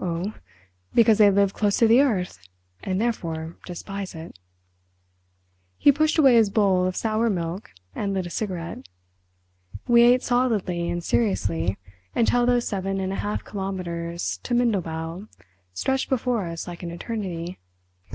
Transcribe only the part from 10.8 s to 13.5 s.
and seriously, until those seven and a half